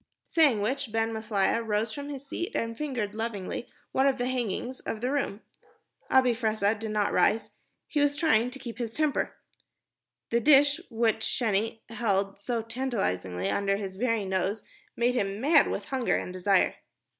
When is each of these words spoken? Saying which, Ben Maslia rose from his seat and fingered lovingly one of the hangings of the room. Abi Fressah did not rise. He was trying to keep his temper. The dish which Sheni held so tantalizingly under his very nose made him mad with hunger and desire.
Saying 0.29 0.61
which, 0.63 0.91
Ben 0.91 1.13
Maslia 1.13 1.61
rose 1.63 1.91
from 1.91 2.09
his 2.09 2.25
seat 2.25 2.55
and 2.55 2.75
fingered 2.75 3.13
lovingly 3.13 3.69
one 3.91 4.07
of 4.07 4.17
the 4.17 4.25
hangings 4.25 4.79
of 4.79 4.99
the 4.99 5.11
room. 5.11 5.41
Abi 6.09 6.33
Fressah 6.33 6.73
did 6.73 6.89
not 6.89 7.13
rise. 7.13 7.51
He 7.87 7.99
was 7.99 8.15
trying 8.15 8.49
to 8.49 8.57
keep 8.57 8.79
his 8.79 8.93
temper. 8.95 9.35
The 10.31 10.39
dish 10.39 10.81
which 10.89 11.17
Sheni 11.23 11.81
held 11.89 12.39
so 12.39 12.63
tantalizingly 12.63 13.51
under 13.51 13.77
his 13.77 13.97
very 13.97 14.25
nose 14.25 14.63
made 14.95 15.13
him 15.13 15.39
mad 15.39 15.67
with 15.67 15.85
hunger 15.85 16.17
and 16.17 16.33
desire. 16.33 16.77